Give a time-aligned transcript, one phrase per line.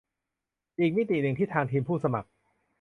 [0.79, 2.29] อีกมิติหนึ่ง ที่ทางทีมผู้สมัคร